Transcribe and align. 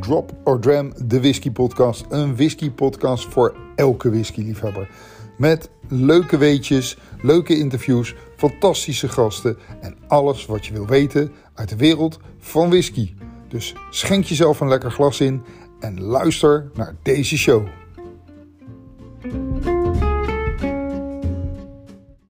Drop 0.00 0.32
or 0.44 0.58
Dram, 0.58 0.92
de 1.04 1.20
whisky 1.20 1.50
podcast. 1.50 2.04
Een 2.08 2.36
whisky 2.36 2.70
podcast 2.70 3.26
voor 3.26 3.54
elke 3.74 4.10
whisky 4.10 4.40
liefhebber. 4.40 4.88
Met 5.38 5.70
leuke 5.88 6.38
weetjes, 6.38 6.98
leuke 7.22 7.58
interviews, 7.58 8.14
fantastische 8.36 9.08
gasten 9.08 9.56
en 9.80 9.96
alles 10.06 10.46
wat 10.46 10.66
je 10.66 10.72
wil 10.72 10.86
weten 10.86 11.32
uit 11.54 11.68
de 11.68 11.76
wereld 11.76 12.18
van 12.38 12.68
whisky. 12.68 13.14
Dus 13.48 13.74
schenk 13.90 14.24
jezelf 14.24 14.60
een 14.60 14.68
lekker 14.68 14.90
glas 14.90 15.20
in 15.20 15.42
en 15.80 16.00
luister 16.00 16.70
naar 16.74 16.94
deze 17.02 17.38
show. 17.38 17.66